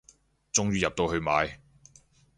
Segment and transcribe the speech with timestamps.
[0.51, 1.59] 終於入到去買